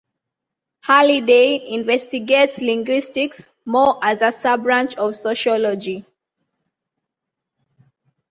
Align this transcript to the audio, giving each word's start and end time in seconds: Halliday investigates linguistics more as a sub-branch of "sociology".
Halliday 0.81 1.73
investigates 1.73 2.59
linguistics 2.59 3.47
more 3.65 3.99
as 4.01 4.23
a 4.23 4.31
sub-branch 4.31 4.95
of 4.97 5.15
"sociology". 5.15 6.05